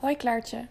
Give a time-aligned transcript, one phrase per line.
[0.00, 0.66] Hoi Klaartje,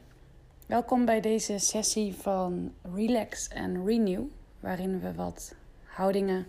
[0.66, 4.24] welkom bij deze sessie van Relax and Renew,
[4.60, 6.48] waarin we wat houdingen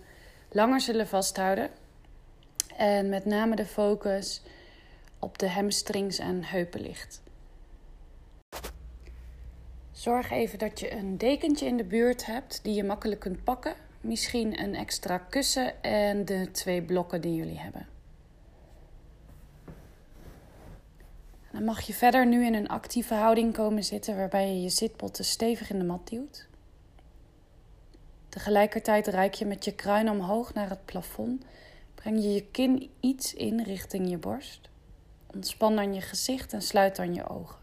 [0.51, 1.71] langer zullen vasthouden.
[2.77, 4.43] En met name de focus
[5.19, 7.23] op de hamstrings en heupen ligt.
[9.93, 13.75] Zorg even dat je een dekentje in de buurt hebt die je makkelijk kunt pakken.
[14.01, 18.00] Misschien een extra kussen en de twee blokken die jullie hebben.
[21.53, 25.24] Dan mag je verder nu in een actieve houding komen zitten waarbij je je zitbotten
[25.24, 26.48] stevig in de mat duwt.
[28.29, 31.45] Tegelijkertijd reik je met je kruin omhoog naar het plafond.
[31.95, 34.69] Breng je je kin iets in richting je borst.
[35.27, 37.59] Ontspan dan je gezicht en sluit dan je ogen.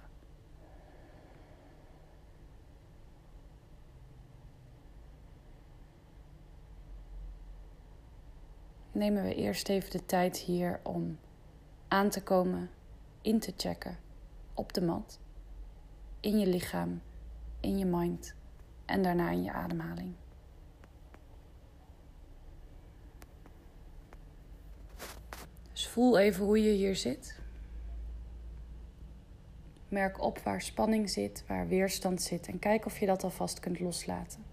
[8.91, 11.19] Nemen we eerst even de tijd hier om
[11.87, 12.69] aan te komen
[13.27, 13.97] in te checken
[14.53, 15.19] op de mat,
[16.19, 17.01] in je lichaam,
[17.59, 18.35] in je mind
[18.85, 20.13] en daarna in je ademhaling.
[25.71, 27.39] Dus voel even hoe je hier zit.
[29.89, 33.79] Merk op waar spanning zit, waar weerstand zit en kijk of je dat alvast kunt
[33.79, 34.43] loslaten.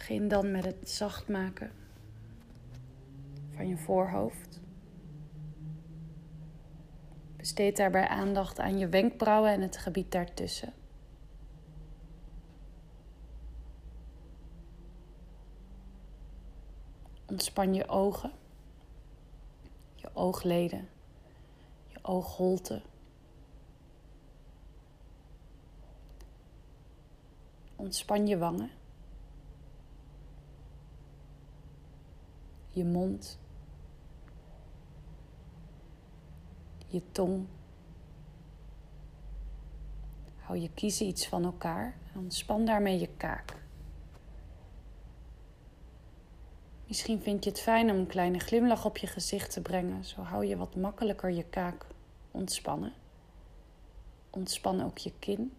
[0.00, 1.72] Begin dan met het zacht maken
[3.50, 4.60] van je voorhoofd.
[7.36, 10.72] Besteed daarbij aandacht aan je wenkbrauwen en het gebied daartussen.
[17.26, 18.32] Ontspan je ogen,
[19.94, 20.88] je oogleden,
[21.86, 22.82] je oogholte.
[27.76, 28.79] Ontspan je wangen.
[32.70, 33.38] Je mond,
[36.86, 37.46] je tong.
[40.36, 43.58] Hou je kiezen iets van elkaar en ontspan daarmee je kaak.
[46.86, 50.04] Misschien vind je het fijn om een kleine glimlach op je gezicht te brengen.
[50.04, 51.86] Zo hou je wat makkelijker je kaak
[52.30, 52.92] ontspannen.
[54.30, 55.52] Ontspan ook je kin.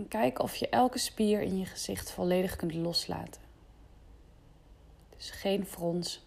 [0.00, 3.42] En kijk of je elke spier in je gezicht volledig kunt loslaten.
[5.16, 6.26] Dus geen frons,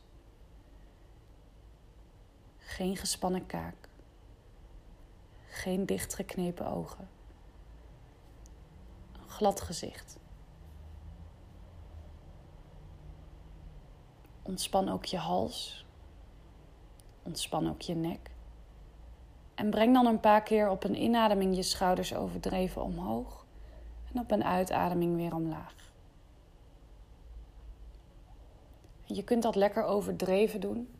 [2.57, 3.75] geen gespannen kaak,
[5.47, 7.09] geen dichtgeknepen ogen,
[9.13, 10.17] een glad gezicht.
[14.41, 15.85] Ontspan ook je hals,
[17.23, 18.31] ontspan ook je nek.
[19.55, 23.42] En breng dan een paar keer op een inademing je schouders overdreven omhoog.
[24.13, 25.91] En op een uitademing weer omlaag.
[29.03, 30.95] Je kunt dat lekker overdreven doen.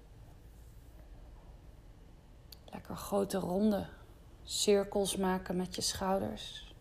[2.72, 3.88] Lekker grote ronde
[4.44, 6.76] cirkels maken met je schouders.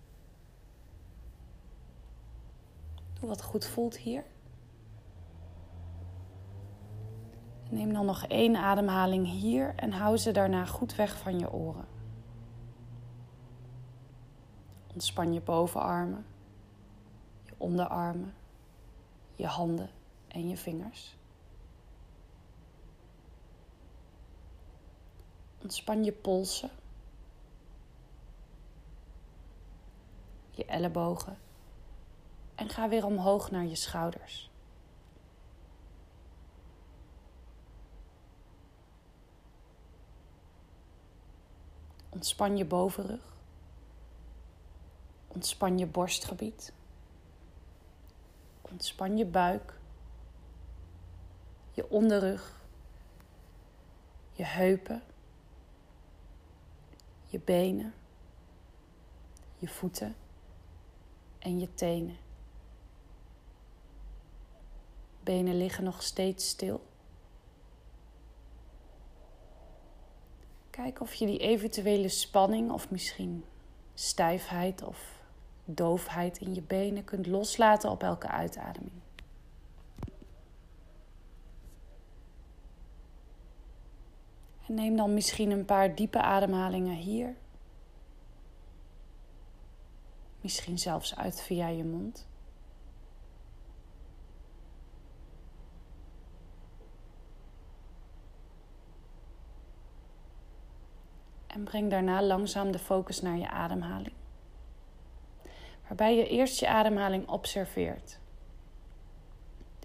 [3.20, 4.24] Doe wat goed voelt hier.
[7.68, 11.91] Neem dan nog één ademhaling hier en hou ze daarna goed weg van je oren.
[14.92, 16.26] Ontspan je bovenarmen,
[17.44, 18.34] je onderarmen,
[19.34, 19.90] je handen
[20.28, 21.16] en je vingers.
[25.62, 26.70] Ontspan je polsen,
[30.50, 31.38] je ellebogen
[32.54, 34.50] en ga weer omhoog naar je schouders.
[42.08, 43.31] Ontspan je bovenrug.
[45.34, 46.72] Ontspan je borstgebied.
[48.62, 49.78] Ontspan je buik.
[51.70, 52.60] Je onderrug.
[54.32, 55.02] Je heupen.
[57.26, 57.94] Je benen.
[59.58, 60.16] Je voeten.
[61.38, 62.16] En je tenen.
[65.22, 66.86] Benen liggen nog steeds stil.
[70.70, 73.44] Kijk of je die eventuele spanning of misschien
[73.94, 75.21] stijfheid of
[75.64, 79.00] doofheid in je benen kunt loslaten op elke uitademing.
[84.66, 87.36] En neem dan misschien een paar diepe ademhalingen hier.
[90.40, 92.26] Misschien zelfs uit via je mond.
[101.46, 104.21] En breng daarna langzaam de focus naar je ademhaling.
[105.92, 108.18] Waarbij je eerst je ademhaling observeert.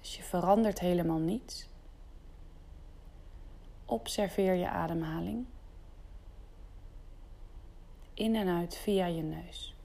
[0.02, 1.70] Dus je verandert helemaal niets.
[3.86, 5.46] Observeer je ademhaling.
[8.14, 9.76] In en uit via je neus.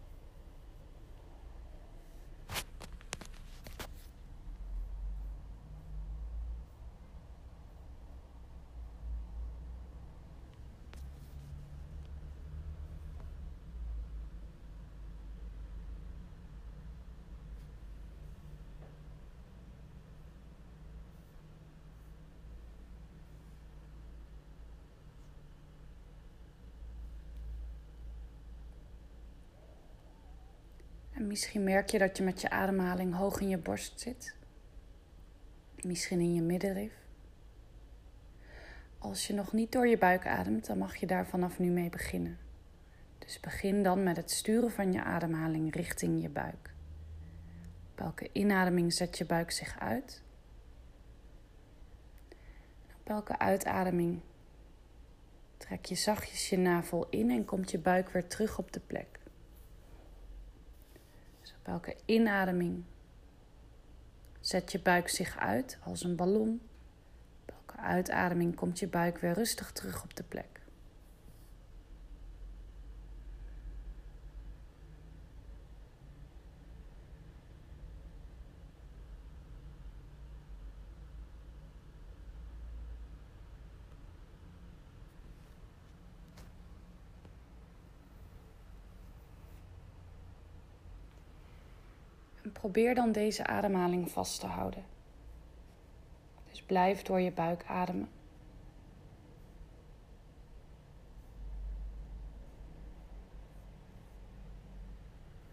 [31.23, 34.35] En misschien merk je dat je met je ademhaling hoog in je borst zit.
[35.83, 36.93] Misschien in je middenrif.
[38.99, 41.91] Als je nog niet door je buik ademt, dan mag je daar vanaf nu mee
[41.91, 42.39] beginnen.
[43.19, 46.75] Dus begin dan met het sturen van je ademhaling richting je buik.
[47.93, 50.23] Op elke inademing zet je buik zich uit.
[53.01, 54.21] Op elke uitademing
[55.57, 59.21] trek je zachtjes je navel in en komt je buik weer terug op de plek.
[61.63, 62.85] Op elke inademing
[64.41, 66.61] zet je buik zich uit als een ballon.
[67.43, 70.52] Op elke uitademing komt je buik weer rustig terug op de plek.
[92.73, 94.85] Probeer dan deze ademhaling vast te houden.
[96.51, 98.09] Dus blijf door je buik ademen.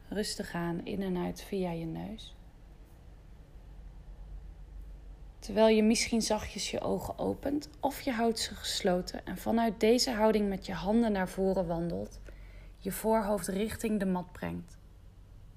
[0.10, 2.36] Rustig aan in en uit via je neus.
[5.40, 10.12] Terwijl je misschien zachtjes je ogen opent of je houdt ze gesloten en vanuit deze
[10.12, 12.20] houding met je handen naar voren wandelt,
[12.78, 14.78] je voorhoofd richting de mat brengt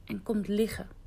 [0.04, 1.00] en komt liggen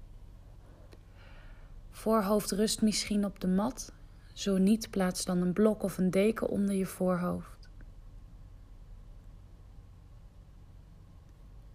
[1.95, 3.91] Voorhoofd rust misschien op de mat.
[4.33, 7.69] Zo niet, plaats dan een blok of een deken onder je voorhoofd.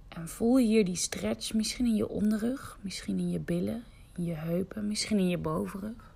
[0.08, 3.84] En voel hier die stretch, misschien in je onderrug, misschien in je billen,
[4.16, 6.14] in je heupen, misschien in je bovenrug.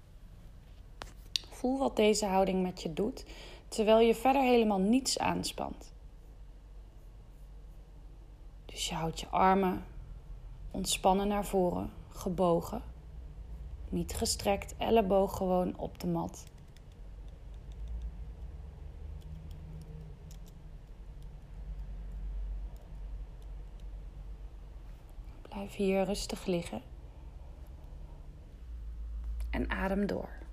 [1.51, 3.25] Voel wat deze houding met je doet,
[3.69, 5.93] terwijl je verder helemaal niets aanspant.
[8.65, 9.85] Dus je houdt je armen
[10.71, 12.93] ontspannen naar voren, gebogen.
[13.95, 16.45] Niet gestrekt, elleboog gewoon op de mat.
[25.43, 26.83] Blijf hier rustig liggen.
[29.51, 30.44] En adem door.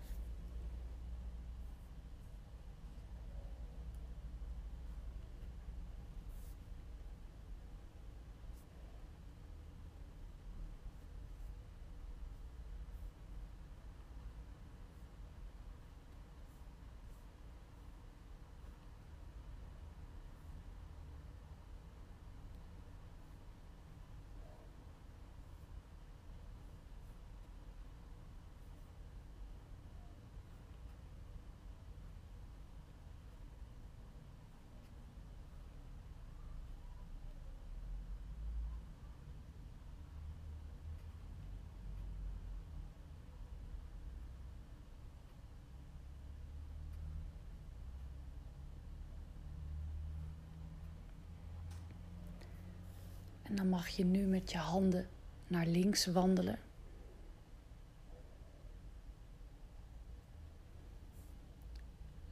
[53.52, 55.08] En dan mag je nu met je handen
[55.48, 56.60] naar links wandelen.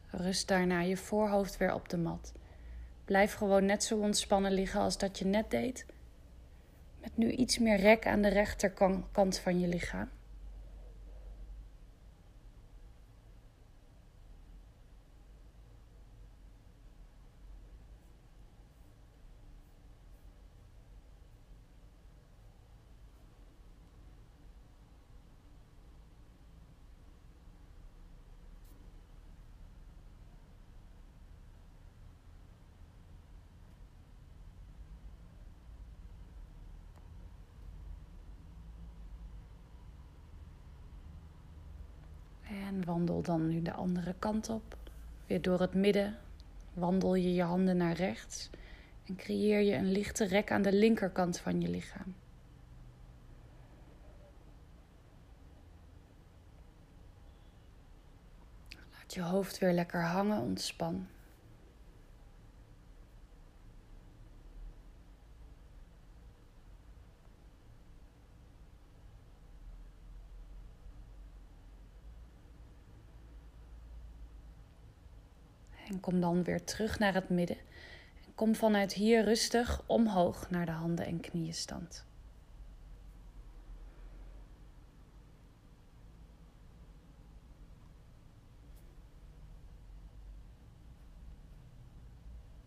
[0.10, 2.34] Rust daarna je voorhoofd weer op de mat.
[3.06, 5.86] Blijf gewoon net zo ontspannen liggen als dat je net deed.
[7.02, 10.10] Met nu iets meer rek aan de rechterkant van je lichaam.
[43.00, 44.78] Wandel dan nu de andere kant op.
[45.28, 46.18] Weer door het midden.
[46.74, 48.50] Wandel je je handen naar rechts.
[49.06, 52.16] En creëer je een lichte rek aan de linkerkant van je lichaam.
[58.70, 61.08] Laat je hoofd weer lekker hangen, ontspan.
[75.90, 77.58] En kom dan weer terug naar het midden.
[78.26, 82.08] En kom vanuit hier rustig omhoog naar de handen en knieën stand.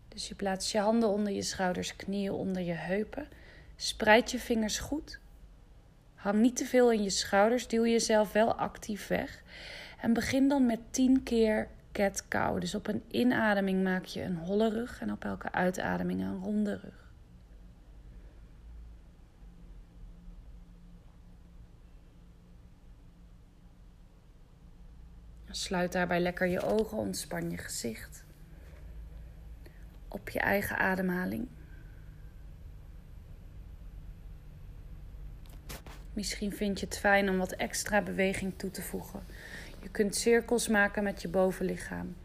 [0.07, 3.27] Dus je plaatst je handen onder je schouders, knieën onder je heupen.
[3.75, 5.19] Spreid je vingers goed.
[6.15, 9.43] Hang niet te veel in je schouders, duw jezelf wel actief weg.
[10.01, 11.67] En begin dan met 10 keer
[12.27, 12.59] cow.
[12.59, 16.75] Dus op een inademing maak je een holle rug en op elke uitademing een ronde
[16.75, 17.01] rug.
[25.49, 28.25] Sluit daarbij lekker je ogen, ontspan je gezicht.
[30.07, 31.47] Op je eigen ademhaling.
[36.13, 39.23] Misschien vind je het fijn om wat extra beweging toe te voegen.
[39.83, 42.15] Je kunt cirkels maken met je bovenlichaam.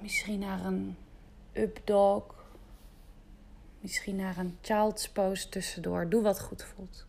[0.00, 0.96] Misschien naar een
[1.52, 2.34] up dog.
[3.80, 6.08] Misschien naar een child's pose tussendoor.
[6.08, 7.06] Doe wat goed voelt.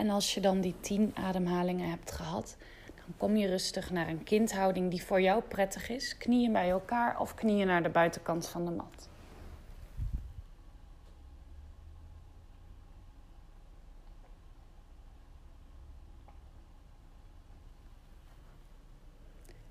[0.00, 2.56] En als je dan die tien ademhalingen hebt gehad,
[2.94, 6.16] dan kom je rustig naar een kindhouding die voor jou prettig is.
[6.16, 9.08] Knieën bij elkaar of knieën naar de buitenkant van de mat.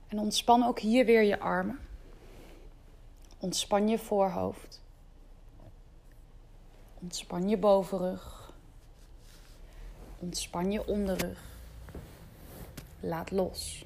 [0.07, 1.79] En ontspan ook hier weer je armen.
[3.39, 4.81] Ontspan je voorhoofd.
[7.01, 8.38] Ontspan je bovenrug.
[10.19, 11.39] Ontspan je onderrug.
[12.99, 13.85] Laat los.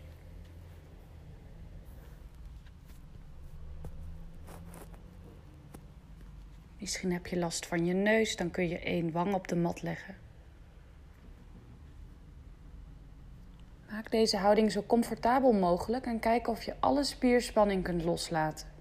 [6.78, 9.82] Misschien heb je last van je neus, dan kun je één wang op de mat
[9.82, 10.16] leggen.
[13.90, 18.73] Maak deze houding zo comfortabel mogelijk en kijk of je alle spierspanning kunt loslaten.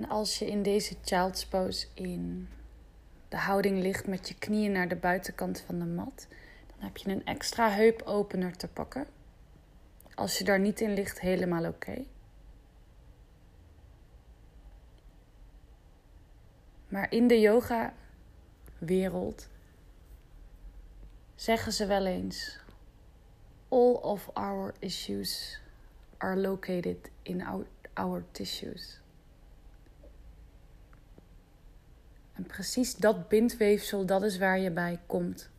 [0.00, 2.48] En als je in deze child's pose in
[3.28, 6.26] de houding ligt met je knieën naar de buitenkant van de mat,
[6.66, 9.06] dan heb je een extra heupopener te pakken.
[10.14, 12.04] Als je daar niet in ligt, helemaal oké.
[16.88, 17.98] Maar in de yoga-wereld
[21.34, 22.58] zeggen ze wel eens:
[23.68, 25.60] All of our issues
[26.16, 29.00] are located in our, our tissues.
[32.40, 35.50] En precies dat bindweefsel, dat is waar je bij komt.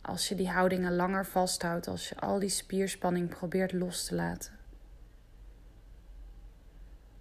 [0.00, 4.52] Als je die houdingen langer vasthoudt, als je al die spierspanning probeert los te laten.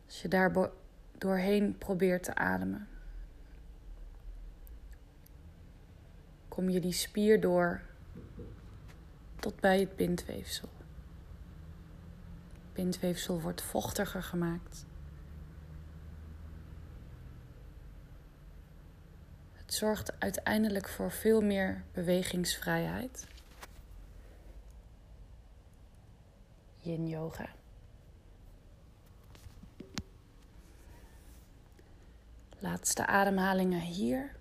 [0.06, 0.70] Als je daar
[1.18, 2.88] doorheen probeert te ademen.
[6.48, 7.82] Kom je die spier door
[9.40, 10.70] tot bij het bindweefsel.
[12.54, 14.86] Het bindweefsel wordt vochtiger gemaakt.
[19.72, 23.28] Zorgt uiteindelijk voor veel meer bewegingsvrijheid.
[26.80, 27.50] Yin yoga.
[32.60, 34.36] Laatste ademhalingen hier.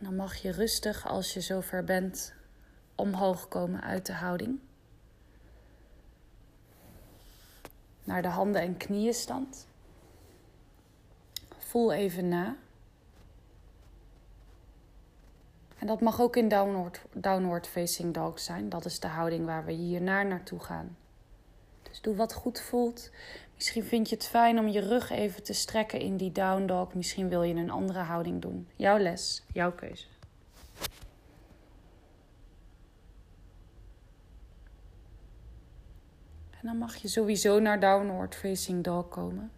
[0.00, 2.34] Dan mag je rustig, als je zover bent,
[2.94, 4.60] omhoog komen uit de houding.
[8.10, 9.66] naar de handen en knieën stand.
[11.58, 12.56] Voel even na.
[15.78, 18.68] En dat mag ook in downward, downward facing dog zijn.
[18.68, 20.96] Dat is de houding waar we hiernaar naartoe gaan.
[21.82, 23.10] Dus doe wat goed voelt.
[23.60, 26.94] Misschien vind je het fijn om je rug even te strekken in die down dog.
[26.94, 28.68] Misschien wil je een andere houding doen.
[28.76, 30.06] Jouw les, jouw keuze.
[36.50, 39.52] En dan mag je sowieso naar downward facing dog komen.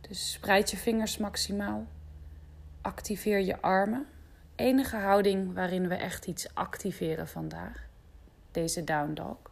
[0.00, 1.86] Dus spreid je vingers maximaal.
[2.80, 4.06] Activeer je armen.
[4.54, 7.86] Enige houding waarin we echt iets activeren vandaag.
[8.50, 9.49] Deze down dog.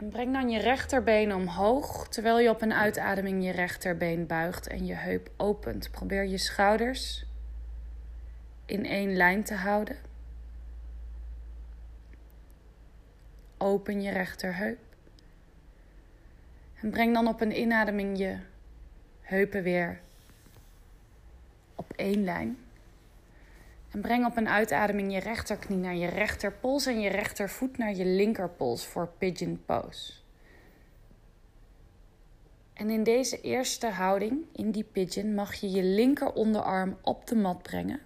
[0.00, 4.86] En breng dan je rechterbeen omhoog terwijl je op een uitademing je rechterbeen buigt en
[4.86, 5.90] je heup opent.
[5.90, 7.26] Probeer je schouders
[8.66, 9.96] in één lijn te houden.
[13.58, 14.78] Open je rechterheup.
[16.80, 18.36] En breng dan op een inademing je
[19.20, 20.00] heupen weer
[21.74, 22.58] op één lijn.
[23.90, 28.04] En breng op een uitademing je rechterknie naar je rechterpols en je rechtervoet naar je
[28.04, 30.12] linkerpols voor pigeon pose.
[32.72, 37.34] En in deze eerste houding, in die pigeon, mag je je linker onderarm op de
[37.36, 38.00] mat brengen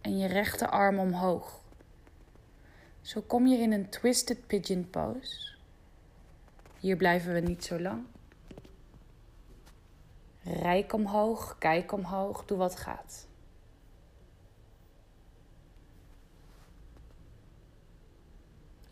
[0.00, 1.60] en je rechterarm omhoog.
[3.00, 5.52] Zo kom je in een twisted pigeon pose.
[6.78, 8.04] Hier blijven we niet zo lang.
[10.42, 13.26] Rijk omhoog, kijk omhoog, doe wat gaat.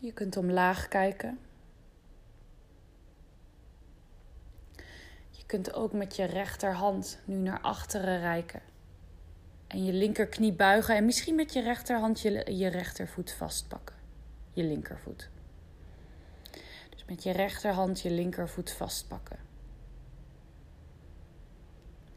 [0.03, 1.39] Je kunt omlaag kijken.
[5.29, 8.61] Je kunt ook met je rechterhand nu naar achteren reiken.
[9.67, 13.95] En je linkerknie buigen en misschien met je rechterhand je, je rechtervoet vastpakken.
[14.53, 15.29] Je linkervoet.
[16.89, 19.39] Dus met je rechterhand je linkervoet vastpakken.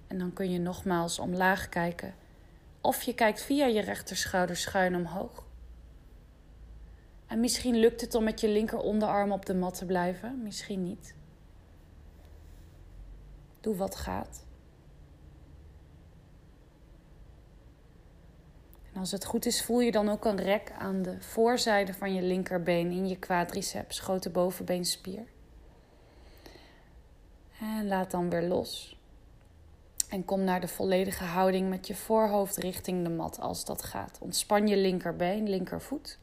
[0.06, 2.14] En dan kun je nogmaals omlaag kijken.
[2.80, 5.45] Of je kijkt via je rechterschouder schuin omhoog.
[7.26, 10.82] En misschien lukt het om met je linker onderarm op de mat te blijven, misschien
[10.82, 11.14] niet.
[13.60, 14.44] Doe wat gaat.
[18.92, 22.14] En als het goed is, voel je dan ook een rek aan de voorzijde van
[22.14, 25.24] je linkerbeen in je quadriceps, grote bovenbeenspier.
[27.60, 29.00] En laat dan weer los.
[30.08, 34.18] En kom naar de volledige houding met je voorhoofd richting de mat als dat gaat.
[34.20, 36.18] Ontspan je linkerbeen, linkervoet.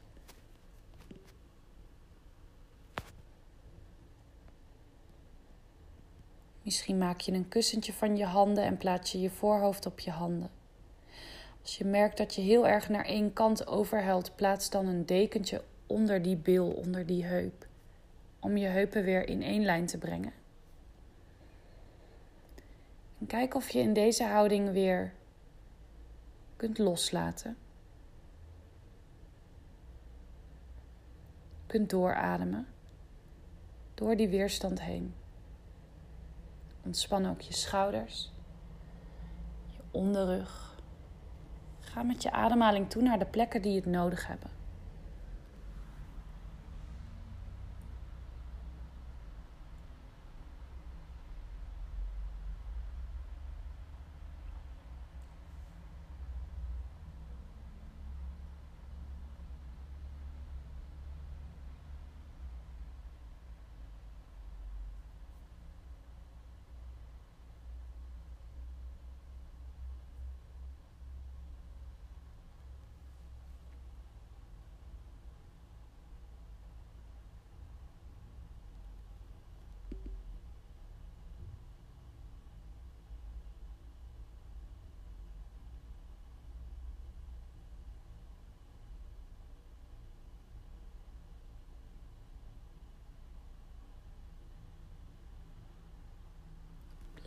[6.64, 10.10] Misschien maak je een kussentje van je handen en plaats je je voorhoofd op je
[10.10, 10.50] handen.
[11.62, 15.62] Als je merkt dat je heel erg naar één kant overhelt, plaats dan een dekentje
[15.86, 17.66] onder die bil, onder die heup.
[18.40, 20.32] Om je heupen weer in één lijn te brengen.
[23.18, 25.12] En kijk of je in deze houding weer
[26.56, 27.56] kunt loslaten.
[31.66, 32.66] Kunt doorademen
[33.94, 35.14] door die weerstand heen.
[36.84, 38.32] Ontspan ook je schouders,
[39.66, 40.74] je onderrug.
[41.80, 44.53] Ga met je ademhaling toe naar de plekken die het nodig hebben.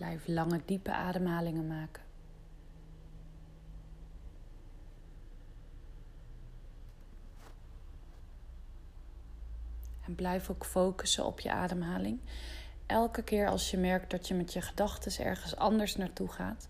[0.07, 2.03] Blijf lange, diepe ademhalingen maken.
[10.05, 12.19] En blijf ook focussen op je ademhaling.
[12.85, 16.69] Elke keer als je merkt dat je met je gedachten ergens anders naartoe gaat,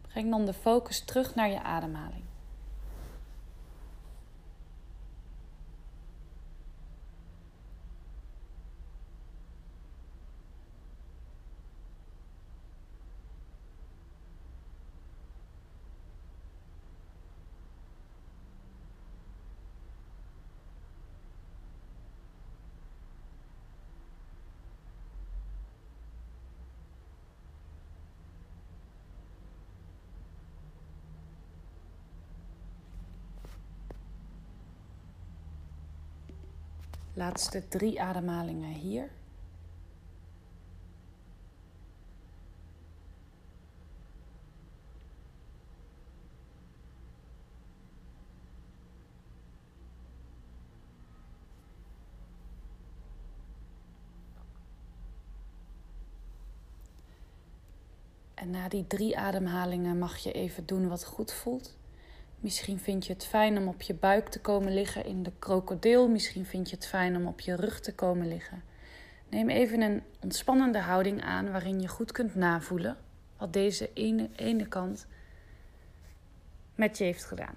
[0.00, 2.24] breng dan de focus terug naar je ademhaling.
[37.22, 39.10] Laatste drie ademhalingen hier.
[58.34, 61.76] En na die drie ademhalingen mag je even doen wat goed voelt.
[62.42, 66.08] Misschien vind je het fijn om op je buik te komen liggen in de krokodil.
[66.08, 68.62] Misschien vind je het fijn om op je rug te komen liggen.
[69.28, 72.96] Neem even een ontspannende houding aan waarin je goed kunt navoelen
[73.36, 75.06] wat deze ene, ene kant
[76.74, 77.54] met je heeft gedaan.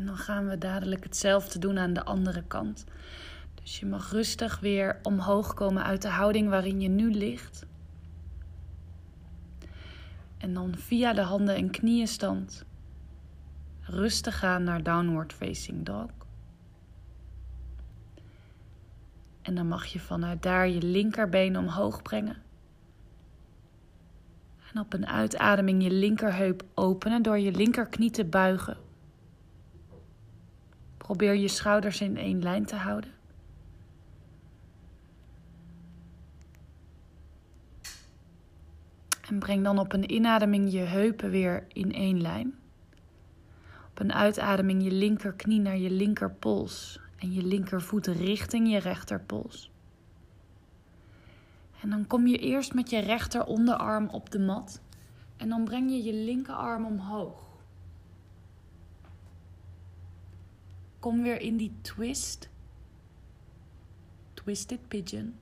[0.00, 2.84] En dan gaan we dadelijk hetzelfde doen aan de andere kant.
[3.54, 7.66] Dus je mag rustig weer omhoog komen uit de houding waarin je nu ligt.
[10.38, 12.64] En dan via de handen en knieën stand
[13.80, 16.10] rustig gaan naar downward facing dog.
[19.42, 22.36] En dan mag je vanuit daar je linkerbeen omhoog brengen.
[24.72, 28.88] En op een uitademing je linkerheup openen door je linkerknie te buigen.
[31.00, 33.10] Probeer je schouders in één lijn te houden.
[39.28, 42.54] En breng dan op een inademing je heupen weer in één lijn.
[43.90, 49.70] Op een uitademing je linkerknie naar je linkerpols en je linkervoet richting je rechterpols.
[51.82, 54.80] En dan kom je eerst met je rechter onderarm op de mat
[55.36, 57.49] en dan breng je je linkerarm omhoog.
[61.00, 62.48] Kom weer in die twist.
[64.34, 65.34] Twisted pigeon.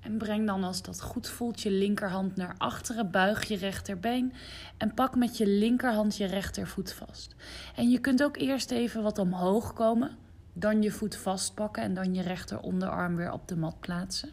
[0.00, 4.32] En breng dan als dat goed voelt je linkerhand naar achteren, buig je rechterbeen
[4.76, 7.34] en pak met je linkerhand je rechtervoet vast.
[7.74, 10.16] En je kunt ook eerst even wat omhoog komen,
[10.52, 14.30] dan je voet vastpakken en dan je rechteronderarm weer op de mat plaatsen.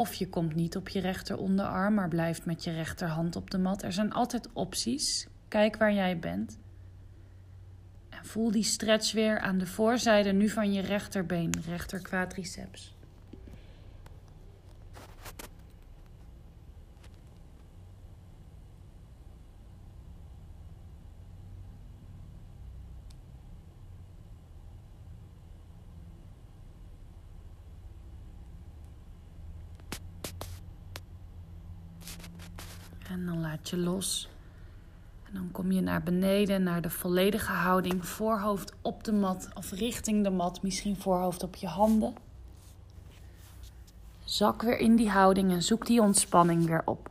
[0.00, 3.82] Of je komt niet op je rechteronderarm, maar blijft met je rechterhand op de mat.
[3.82, 5.26] Er zijn altijd opties.
[5.48, 6.58] Kijk waar jij bent.
[8.08, 12.94] En voel die stretch weer aan de voorzijde nu van je rechterbeen, rechter quadriceps.
[33.10, 34.28] En dan laat je los.
[35.26, 38.06] En dan kom je naar beneden, naar de volledige houding.
[38.06, 40.62] Voorhoofd op de mat of richting de mat.
[40.62, 42.14] Misschien voorhoofd op je handen.
[44.24, 47.10] Zak weer in die houding en zoek die ontspanning weer op.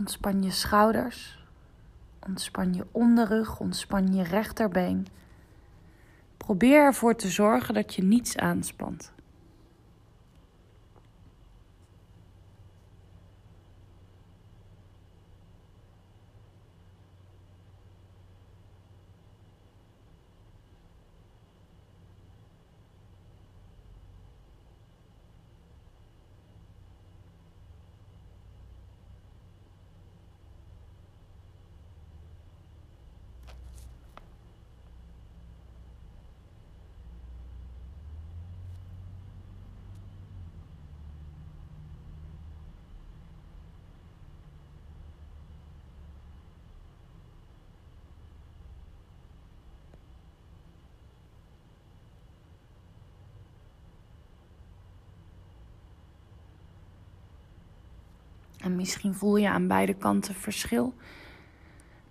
[0.00, 1.38] Ontspan je schouders.
[2.26, 3.60] Ontspan je onderrug.
[3.60, 5.06] Ontspan je rechterbeen.
[6.36, 9.12] Probeer ervoor te zorgen dat je niets aanspant.
[58.60, 60.94] En misschien voel je aan beide kanten verschil.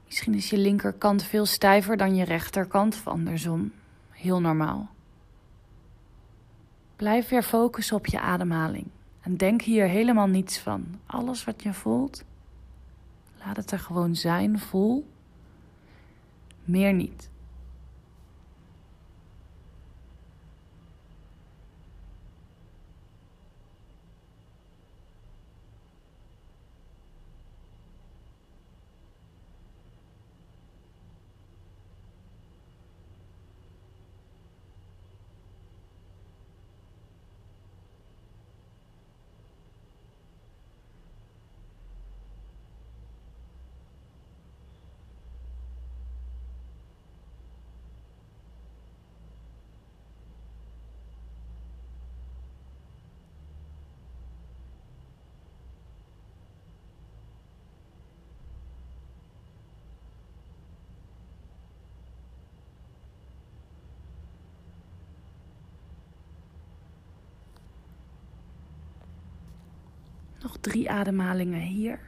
[0.05, 3.71] Misschien is je linkerkant veel stijver dan je rechterkant of andersom.
[4.09, 4.89] Heel normaal.
[6.95, 8.87] Blijf weer focussen op je ademhaling.
[9.21, 10.99] En denk hier helemaal niets van.
[11.05, 12.23] Alles wat je voelt,
[13.45, 14.59] laat het er gewoon zijn.
[14.59, 15.07] Voel.
[16.63, 17.29] meer niet.
[70.41, 71.99] Nog drie ademhalingen hier.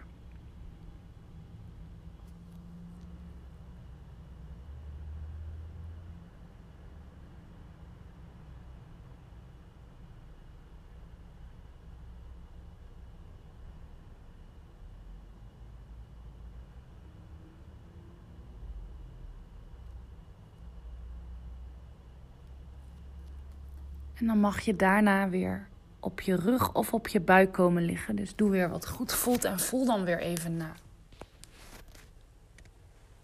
[24.13, 25.70] En dan mag je daarna weer
[26.01, 28.15] op je rug of op je buik komen liggen.
[28.15, 30.73] Dus doe weer wat goed voelt en voel dan weer even na.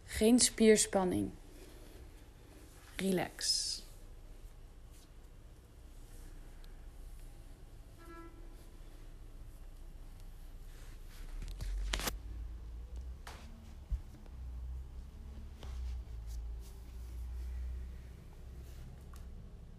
[0.05, 1.29] Geen spierspanning.
[2.95, 3.76] Relax.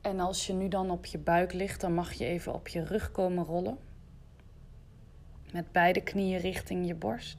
[0.08, 2.84] En als je nu dan op je buik ligt, dan mag je even op je
[2.84, 3.78] rug komen rollen.
[5.52, 7.36] Met beide knieën richting je borst.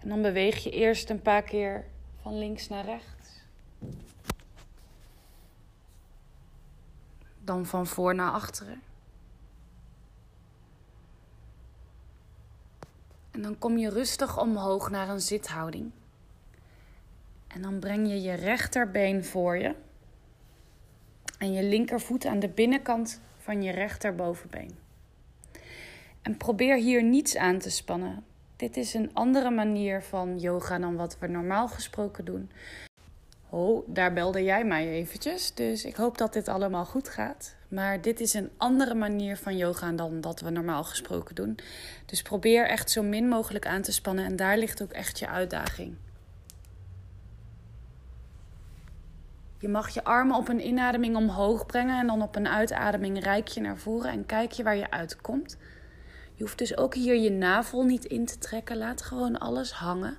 [0.00, 1.84] En dan beweeg je eerst een paar keer
[2.20, 3.40] van links naar rechts.
[7.44, 8.82] Dan van voor naar achteren.
[13.30, 15.90] En dan kom je rustig omhoog naar een zithouding.
[17.46, 19.74] En dan breng je je rechterbeen voor je
[21.42, 24.70] en je linkervoet aan de binnenkant van je rechterbovenbeen.
[26.22, 28.24] En probeer hier niets aan te spannen.
[28.56, 32.50] Dit is een andere manier van yoga dan wat we normaal gesproken doen.
[33.48, 37.54] Oh, daar belde jij mij eventjes, dus ik hoop dat dit allemaal goed gaat.
[37.68, 41.58] Maar dit is een andere manier van yoga dan dat we normaal gesproken doen.
[42.06, 45.28] Dus probeer echt zo min mogelijk aan te spannen en daar ligt ook echt je
[45.28, 45.96] uitdaging.
[49.62, 53.48] Je mag je armen op een inademing omhoog brengen en dan op een uitademing rijk
[53.48, 55.56] je naar voren en kijk je waar je uitkomt.
[56.34, 58.76] Je hoeft dus ook hier je navel niet in te trekken.
[58.76, 60.18] Laat gewoon alles hangen.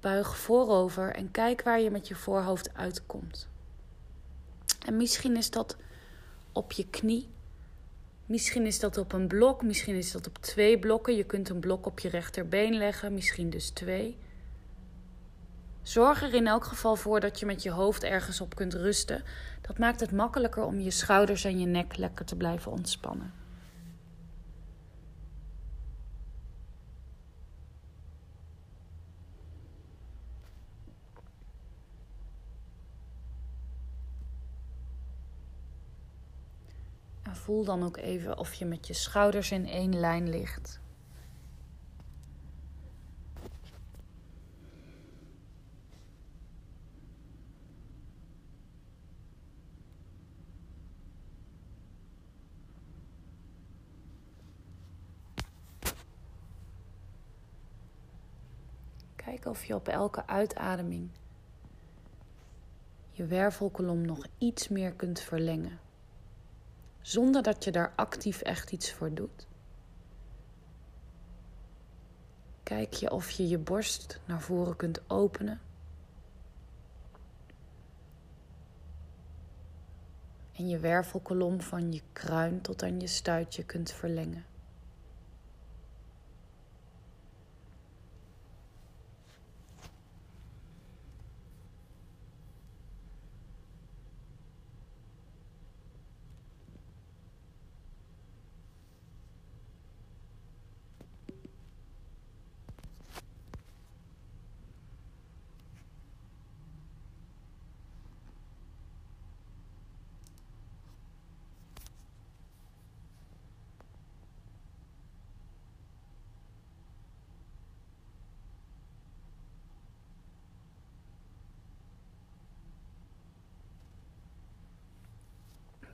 [0.00, 3.48] Buig voorover en kijk waar je met je voorhoofd uitkomt.
[4.86, 5.76] En misschien is dat
[6.52, 7.28] op je knie.
[8.26, 9.62] Misschien is dat op een blok.
[9.62, 11.16] Misschien is dat op twee blokken.
[11.16, 13.14] Je kunt een blok op je rechterbeen leggen.
[13.14, 14.16] Misschien dus twee.
[15.84, 19.22] Zorg er in elk geval voor dat je met je hoofd ergens op kunt rusten.
[19.60, 23.32] Dat maakt het makkelijker om je schouders en je nek lekker te blijven ontspannen.
[37.22, 40.82] En voel dan ook even of je met je schouders in één lijn ligt.
[59.54, 61.10] Of je op elke uitademing
[63.10, 65.80] je wervelkolom nog iets meer kunt verlengen.
[67.00, 69.46] Zonder dat je daar actief echt iets voor doet.
[72.62, 75.60] Kijk je of je je borst naar voren kunt openen.
[80.52, 84.53] En je wervelkolom van je kruin tot aan je stuitje kunt verlengen.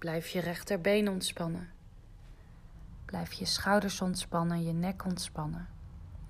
[0.00, 1.68] Blijf je rechterbeen ontspannen.
[3.04, 5.68] Blijf je schouders ontspannen, je nek ontspannen.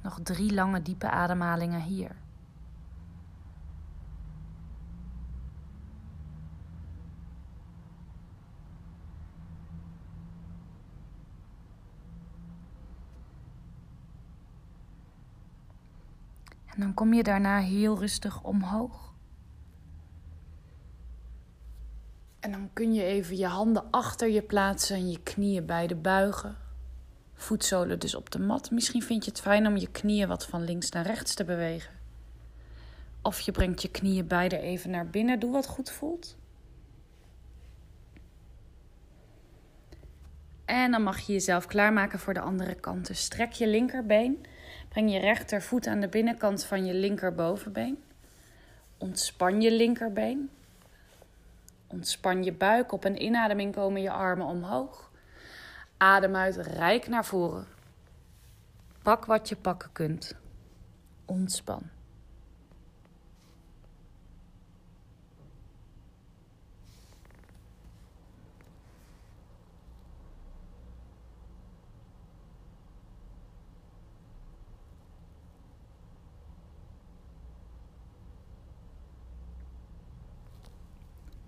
[0.02, 2.16] Nog drie lange diepe ademhalingen hier.
[16.66, 19.09] En dan kom je daarna heel rustig omhoog.
[22.50, 26.56] En dan kun je even je handen achter je plaatsen en je knieën beide buigen.
[27.34, 28.70] Voetzolen dus op de mat.
[28.70, 31.92] Misschien vind je het fijn om je knieën wat van links naar rechts te bewegen.
[33.22, 35.40] Of je brengt je knieën beide even naar binnen.
[35.40, 36.36] Doe wat goed voelt.
[40.64, 43.06] En dan mag je jezelf klaarmaken voor de andere kant.
[43.06, 44.46] Dus strek je linkerbeen.
[44.88, 47.98] Breng je rechtervoet aan de binnenkant van je linkerbovenbeen.
[48.98, 50.50] Ontspan je linkerbeen.
[51.92, 52.92] Ontspan je buik.
[52.92, 55.11] Op een inademing komen je armen omhoog.
[55.96, 57.66] Adem uit, rijk naar voren.
[59.03, 60.37] Pak wat je pakken kunt.
[61.24, 61.83] Ontspan.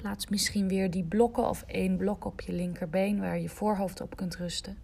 [0.03, 4.17] Plaats misschien weer die blokken of één blok op je linkerbeen waar je voorhoofd op
[4.17, 4.77] kunt rusten.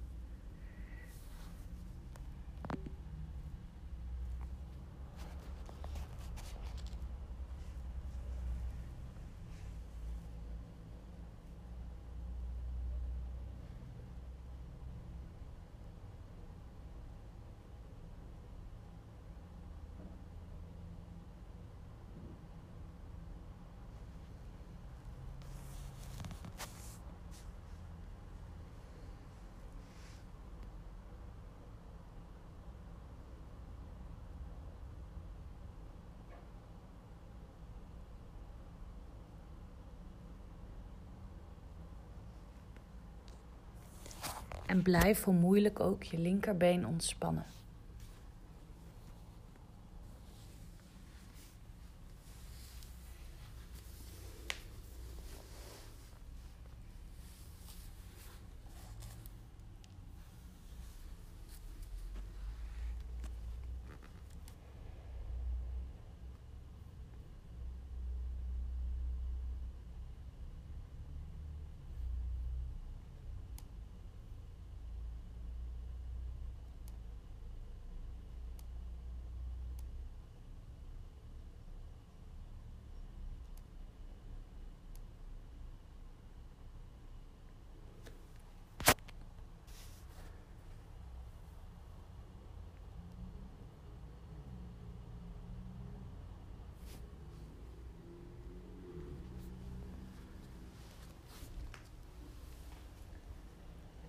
[44.78, 47.44] En blijf hoe moeilijk ook je linkerbeen ontspannen.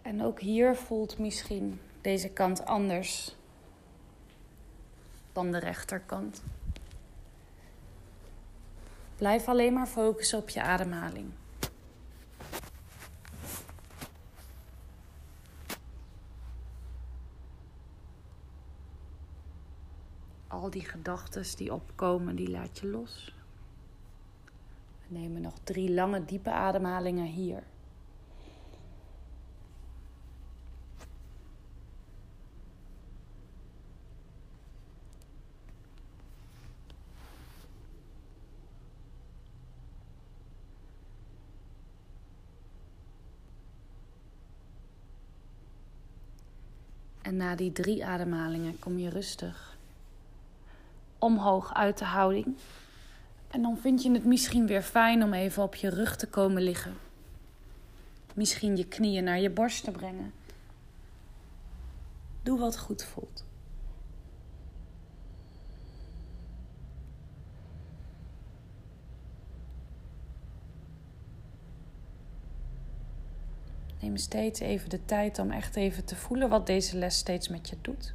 [0.10, 3.36] En ook hier voelt misschien deze kant anders
[5.32, 6.44] dan de rechterkant.
[9.16, 11.32] Blijf alleen maar focussen op je ademhaling.
[20.48, 23.36] Al die gedachten die opkomen, die laat je los.
[25.08, 27.64] We nemen nog drie lange diepe ademhalingen hier.
[47.40, 49.78] Na die drie ademhalingen kom je rustig
[51.20, 52.56] omhoog uit de houding.
[53.48, 56.62] En dan vind je het misschien weer fijn om even op je rug te komen
[56.62, 56.94] liggen.
[58.34, 60.34] Misschien je knieën naar je borst te brengen.
[62.44, 63.44] Doe wat goed voelt.
[74.00, 77.70] Neem steeds even de tijd om echt even te voelen wat deze les steeds met
[77.70, 78.14] je doet.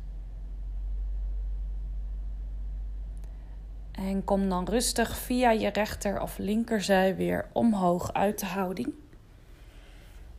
[3.93, 8.93] En kom dan rustig via je rechter of linkerzij weer omhoog uit de houding.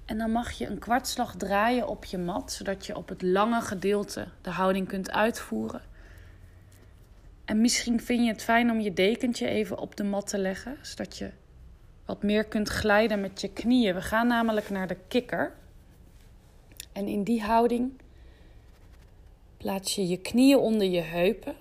[0.06, 3.62] En dan mag je een kwartslag draaien op je mat, zodat je op het lange
[3.62, 5.82] gedeelte de houding kunt uitvoeren.
[7.46, 10.78] En misschien vind je het fijn om je dekentje even op de mat te leggen,
[10.82, 11.32] zodat je
[12.06, 13.96] wat meer kunt glijden met je knieën.
[13.96, 15.54] We gaan namelijk naar de kikker.
[16.92, 17.92] En in die houding
[19.58, 21.56] plaats je je knieën onder je heupen.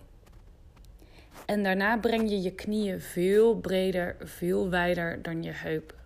[1.46, 5.96] En daarna breng je je knieën veel breder, veel wijder dan je heupen.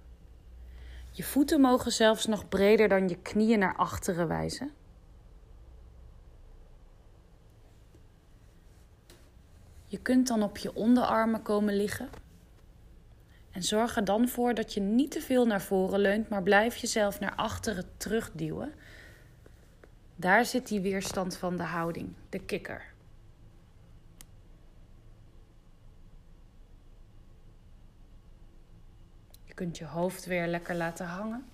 [1.10, 4.70] Je voeten mogen zelfs nog breder dan je knieën naar achteren wijzen.
[9.86, 12.08] Je kunt dan op je onderarmen komen liggen.
[13.58, 16.76] En zorg er dan voor dat je niet te veel naar voren leunt, maar blijf
[16.76, 18.74] jezelf naar achteren terugduwen.
[20.16, 22.92] Daar zit die weerstand van de houding, de kikker.
[29.44, 31.44] Je kunt je hoofd weer lekker laten hangen.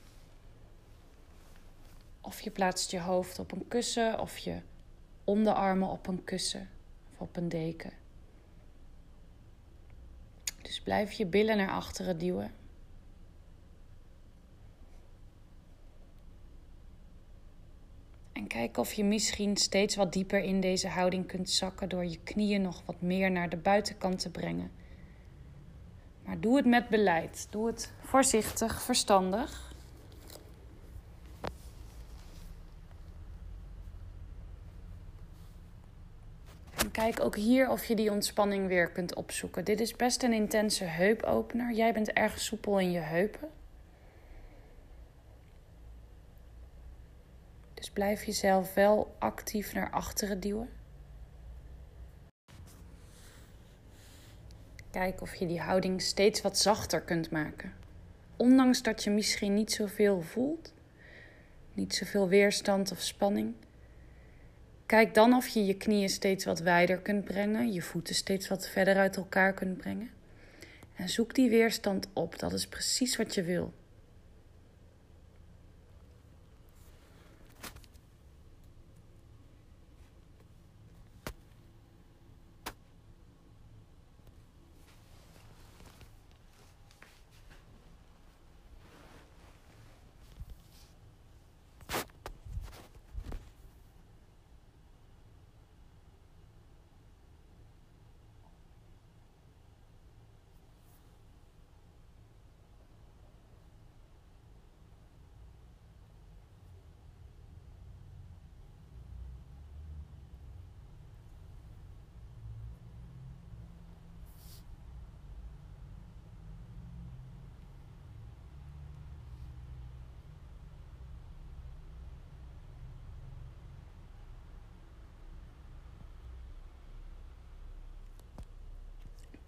[2.20, 4.60] Of je plaatst je hoofd op een kussen of je
[5.24, 6.68] onderarmen op een kussen
[7.12, 8.03] of op een deken.
[10.74, 12.52] Dus blijf je billen naar achteren duwen.
[18.32, 22.18] En kijk of je misschien steeds wat dieper in deze houding kunt zakken door je
[22.22, 24.70] knieën nog wat meer naar de buitenkant te brengen.
[26.24, 27.46] Maar doe het met beleid.
[27.50, 29.73] Doe het voorzichtig, verstandig.
[37.04, 39.64] Kijk ook hier of je die ontspanning weer kunt opzoeken.
[39.64, 41.72] Dit is best een intense heupopener.
[41.72, 43.48] Jij bent erg soepel in je heupen.
[47.74, 50.68] Dus blijf jezelf wel actief naar achteren duwen.
[54.90, 57.72] Kijk of je die houding steeds wat zachter kunt maken.
[58.36, 60.72] Ondanks dat je misschien niet zoveel voelt,
[61.74, 63.54] niet zoveel weerstand of spanning.
[64.94, 68.68] Kijk dan of je je knieën steeds wat wijder kunt brengen, je voeten steeds wat
[68.68, 70.10] verder uit elkaar kunt brengen.
[70.94, 73.72] En zoek die weerstand op, dat is precies wat je wil.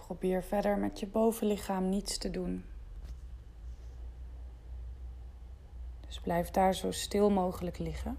[0.07, 2.65] Probeer verder met je bovenlichaam niets te doen.
[6.07, 8.19] Dus blijf daar zo stil mogelijk liggen.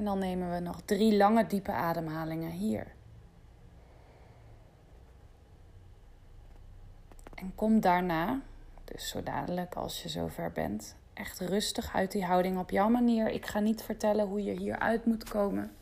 [0.00, 2.86] En dan nemen we nog drie lange diepe ademhalingen hier.
[7.34, 8.40] En kom daarna,
[8.84, 13.28] dus zo dadelijk als je zover bent, echt rustig uit die houding op jouw manier.
[13.28, 15.72] Ik ga niet vertellen hoe je hieruit moet komen.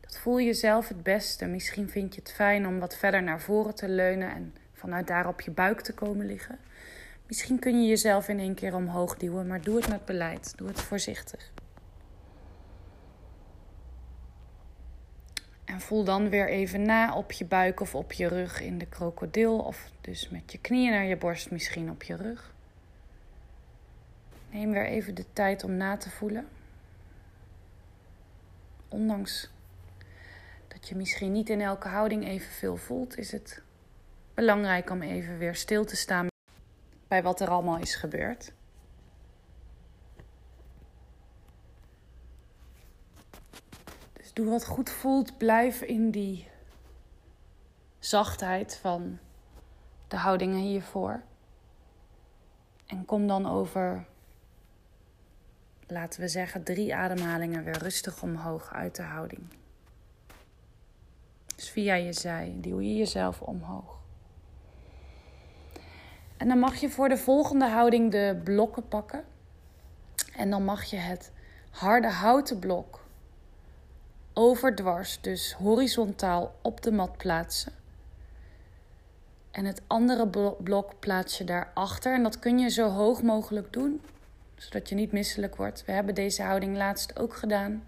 [0.00, 1.46] Dat voel je zelf het beste.
[1.46, 5.28] Misschien vind je het fijn om wat verder naar voren te leunen en vanuit daar
[5.28, 6.58] op je buik te komen liggen.
[7.26, 10.52] Misschien kun je jezelf in één keer omhoog duwen, maar doe het met beleid.
[10.56, 11.52] Doe het voorzichtig.
[15.66, 18.86] En voel dan weer even na op je buik of op je rug in de
[18.86, 19.58] krokodil.
[19.58, 22.54] Of dus met je knieën naar je borst, misschien op je rug.
[24.50, 26.48] Neem weer even de tijd om na te voelen.
[28.88, 29.50] Ondanks
[30.68, 33.62] dat je misschien niet in elke houding evenveel voelt, is het
[34.34, 36.26] belangrijk om even weer stil te staan
[37.08, 38.52] bij wat er allemaal is gebeurd.
[44.36, 45.38] Doe wat goed voelt.
[45.38, 46.48] Blijf in die
[47.98, 49.18] zachtheid van
[50.08, 51.22] de houdingen hiervoor.
[52.86, 54.06] En kom dan over,
[55.86, 59.42] laten we zeggen, drie ademhalingen weer rustig omhoog uit de houding.
[61.54, 63.98] Dus via je zij duw je jezelf omhoog.
[66.36, 69.24] En dan mag je voor de volgende houding de blokken pakken.
[70.34, 71.32] En dan mag je het
[71.70, 73.05] harde houten blok
[74.38, 77.72] overdwars, dus horizontaal op de mat plaatsen.
[79.50, 82.14] En het andere blok plaats je daarachter.
[82.14, 84.00] En dat kun je zo hoog mogelijk doen,
[84.56, 85.84] zodat je niet misselijk wordt.
[85.84, 87.84] We hebben deze houding laatst ook gedaan.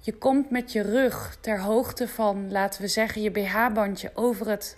[0.00, 4.76] Je komt met je rug ter hoogte van, laten we zeggen, je BH-bandje over het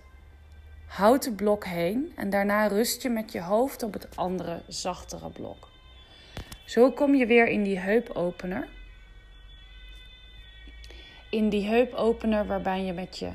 [0.86, 2.12] houten blok heen.
[2.16, 5.68] En daarna rust je met je hoofd op het andere, zachtere blok.
[6.64, 8.76] Zo kom je weer in die heupopener.
[11.30, 13.30] In die heupopener waarbij je met je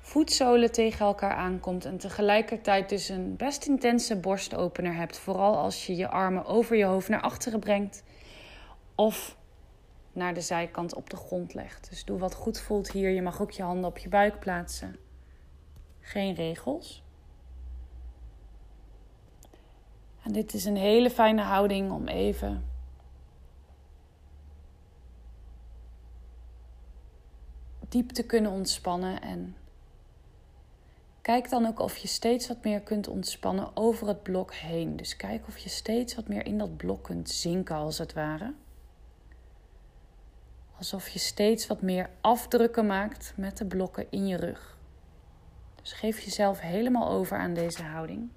[0.00, 5.18] voetzolen tegen elkaar aankomt en tegelijkertijd dus een best intense borstopener hebt.
[5.18, 8.02] Vooral als je je armen over je hoofd naar achteren brengt
[8.94, 9.36] of
[10.12, 11.88] naar de zijkant op de grond legt.
[11.90, 13.10] Dus doe wat goed voelt hier.
[13.10, 14.96] Je mag ook je handen op je buik plaatsen.
[16.00, 17.02] Geen regels.
[20.22, 22.67] En dit is een hele fijne houding om even
[27.88, 29.56] diep te kunnen ontspannen en
[31.28, 34.96] Kijk dan ook of je steeds wat meer kunt ontspannen over het blok heen.
[34.96, 38.54] Dus kijk of je steeds wat meer in dat blok kunt zinken, als het ware.
[40.76, 44.78] Alsof je steeds wat meer afdrukken maakt met de blokken in je rug.
[45.82, 48.28] Dus geef jezelf helemaal over aan deze houding.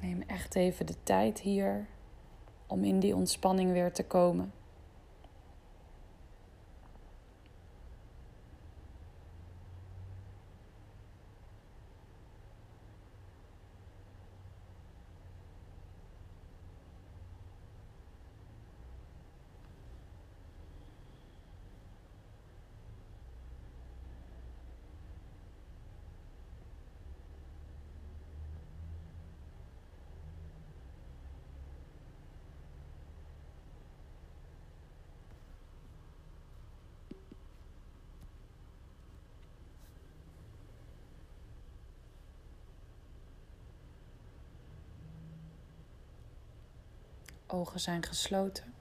[0.00, 1.86] Neem echt even de tijd hier
[2.66, 4.52] om in die ontspanning weer te komen.
[47.48, 48.74] Ogen zijn gesloten.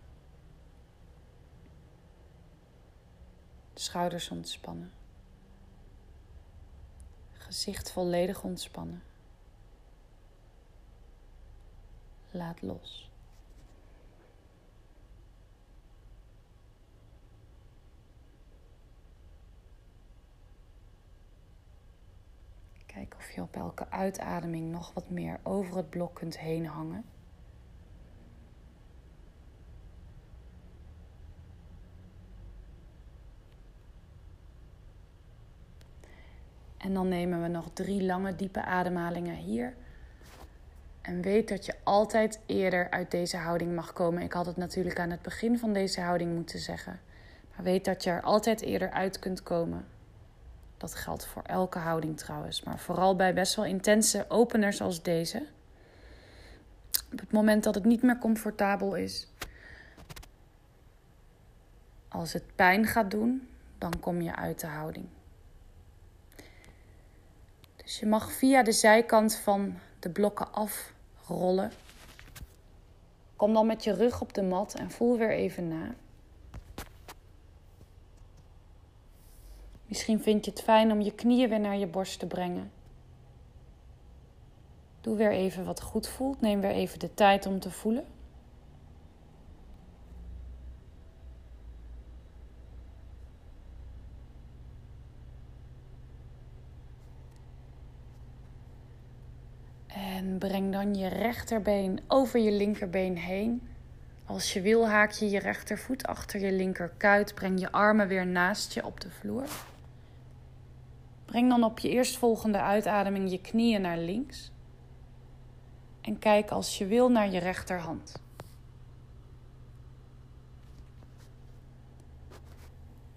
[3.74, 4.92] Schouders ontspannen.
[7.32, 9.04] Gezicht volledig ontspannen.
[12.32, 13.12] Laat los.
[22.86, 27.15] Kijk of je op elke uitademing nog wat meer over het blok kunt heen hangen.
[36.86, 39.74] En dan nemen we nog drie lange diepe ademhalingen hier.
[41.02, 44.22] En weet dat je altijd eerder uit deze houding mag komen.
[44.22, 47.00] Ik had het natuurlijk aan het begin van deze houding moeten zeggen.
[47.56, 49.86] Maar weet dat je er altijd eerder uit kunt komen.
[50.78, 52.64] Dat geldt voor elke houding trouwens.
[52.64, 55.46] Maar vooral bij best wel intense openers als deze.
[57.12, 59.28] Op het moment dat het niet meer comfortabel is.
[62.08, 65.06] Als het pijn gaat doen, dan kom je uit de houding.
[67.86, 71.72] Dus je mag via de zijkant van de blokken afrollen.
[73.36, 75.96] Kom dan met je rug op de mat en voel weer even na.
[79.86, 82.72] Misschien vind je het fijn om je knieën weer naar je borst te brengen.
[85.02, 86.42] Doe weer even wat goed voelt.
[86.42, 88.06] Neem weer even de tijd om te voelen.
[99.88, 103.62] En breng dan je rechterbeen over je linkerbeen heen.
[104.26, 107.34] Als je wil haak je je rechtervoet achter je linkerkuit.
[107.36, 109.48] Breng je armen weer naast je op de vloer.
[111.26, 114.52] Breng dan op je eerstvolgende uitademing je knieën naar links.
[116.02, 118.22] En kijk als je wil naar je rechterhand.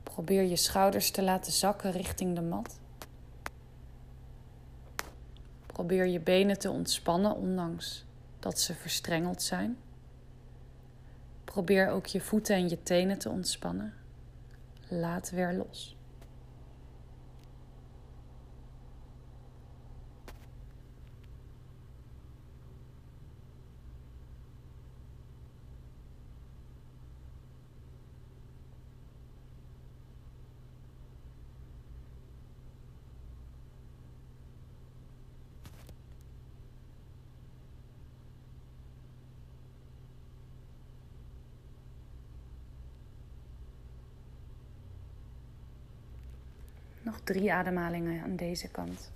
[0.02, 2.78] Probeer je schouders te laten zakken richting de mat.
[5.79, 8.05] Probeer je benen te ontspannen, ondanks
[8.39, 9.76] dat ze verstrengeld zijn.
[11.45, 13.95] Probeer ook je voeten en je tenen te ontspannen.
[14.89, 15.97] Laat weer los.
[47.09, 49.12] Nog drie ademhalingen aan deze kant.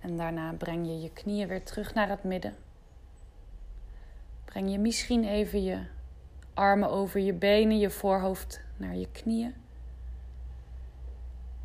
[0.00, 2.54] En daarna breng je je knieën weer terug naar het midden.
[4.44, 5.86] Breng je misschien even je
[6.54, 9.61] armen over je benen, je voorhoofd naar je knieën.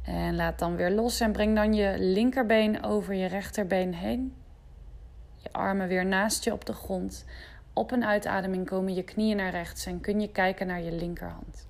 [0.08, 4.34] En laat dan weer los en breng dan je linkerbeen over je rechterbeen heen.
[5.36, 7.26] Je armen weer naast je op de grond.
[7.74, 11.68] Op een uitademing komen je knieën naar rechts en kun je kijken naar je linkerhand.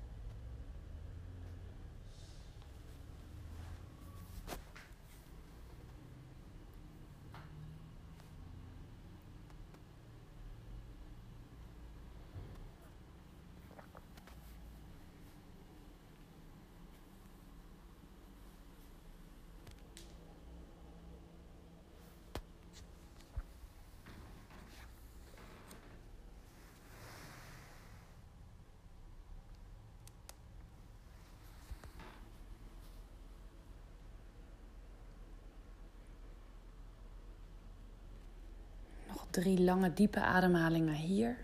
[39.38, 41.36] Drie lange diepe ademhalingen hier.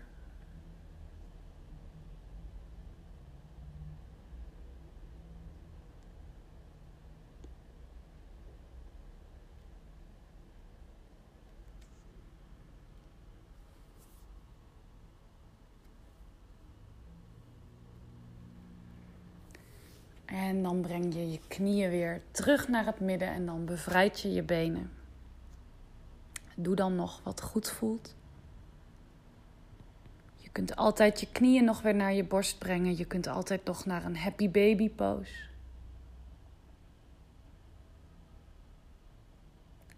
[20.25, 24.33] En dan breng je je knieën weer terug naar het midden en dan bevrijd je
[24.33, 25.04] je benen.
[26.55, 28.15] Doe dan nog wat goed voelt.
[30.37, 32.97] Je kunt altijd je knieën nog weer naar je borst brengen.
[32.97, 35.33] Je kunt altijd nog naar een happy baby pose.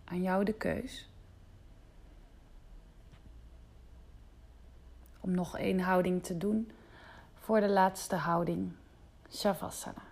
[0.03, 1.09] Aan jou de keus.
[5.19, 6.71] Om nog één houding te doen
[7.47, 8.71] voor de laatste houding,
[9.31, 10.06] Shavasana.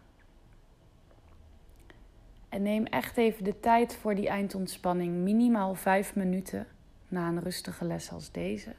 [2.56, 6.68] En neem echt even de tijd voor die eindontspanning, minimaal vijf minuten
[7.08, 8.76] na een rustige les als deze.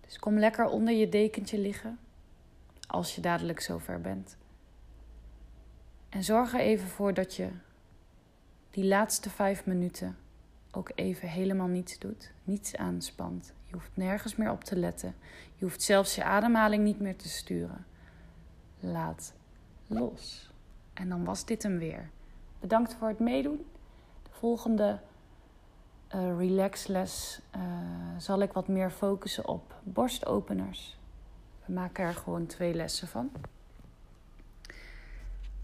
[0.00, 1.98] Dus kom lekker onder je dekentje liggen,
[2.86, 4.36] als je dadelijk zover bent.
[6.08, 7.48] En zorg er even voor dat je
[8.70, 10.16] die laatste vijf minuten
[10.70, 13.52] ook even helemaal niets doet, niets aanspant.
[13.64, 15.14] Je hoeft nergens meer op te letten.
[15.54, 17.86] Je hoeft zelfs je ademhaling niet meer te sturen.
[18.80, 19.32] Laat
[19.86, 20.47] los.
[20.98, 22.10] En dan was dit hem weer.
[22.60, 23.66] Bedankt voor het meedoen.
[24.22, 24.98] De volgende
[26.14, 27.62] uh, relaxles uh,
[28.18, 30.98] zal ik wat meer focussen op borstopeners.
[31.64, 33.30] We maken er gewoon twee lessen van.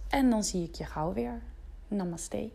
[0.08, 1.42] En dan zie ik je gauw weer.
[1.88, 2.50] Namaste.